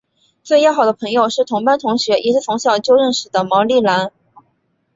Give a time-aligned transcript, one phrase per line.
[0.41, 4.11] 最要好的朋友是同班同学也是从小就认识的毛利兰。